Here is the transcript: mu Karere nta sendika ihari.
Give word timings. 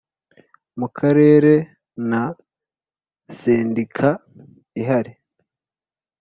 mu 0.79 0.87
Karere 0.97 1.53
nta 2.07 2.25
sendika 3.37 4.09
ihari. 4.81 5.13